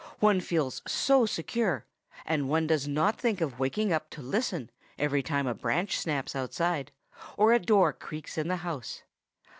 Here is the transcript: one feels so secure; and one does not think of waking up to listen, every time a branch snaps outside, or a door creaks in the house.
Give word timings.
one 0.17 0.41
feels 0.41 0.81
so 0.87 1.27
secure; 1.27 1.85
and 2.25 2.49
one 2.49 2.65
does 2.65 2.87
not 2.87 3.19
think 3.19 3.39
of 3.39 3.59
waking 3.59 3.93
up 3.93 4.09
to 4.09 4.19
listen, 4.23 4.71
every 4.97 5.21
time 5.21 5.45
a 5.45 5.53
branch 5.53 5.95
snaps 5.99 6.35
outside, 6.35 6.91
or 7.37 7.53
a 7.53 7.59
door 7.59 7.93
creaks 7.93 8.35
in 8.35 8.47
the 8.47 8.55
house. 8.65 9.03